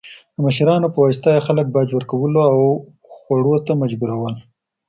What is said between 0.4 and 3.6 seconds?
مشرانو په واسطه یې خلک باج ورکولو او خوړو